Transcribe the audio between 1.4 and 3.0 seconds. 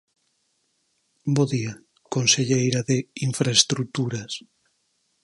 día, conselleira de